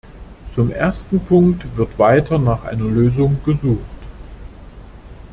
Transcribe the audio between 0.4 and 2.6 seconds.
Zum ersten Punkt wird weiter